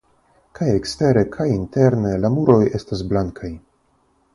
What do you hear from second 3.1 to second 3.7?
blankaj.